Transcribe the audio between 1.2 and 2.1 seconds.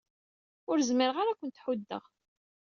ad kent-ḥuddeɣ.